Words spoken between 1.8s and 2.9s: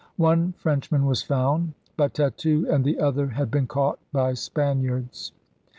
But Tetu and